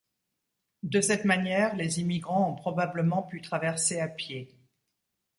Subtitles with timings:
[0.81, 4.51] De cette manière, les immigrants ont probablement pu traverser à pied.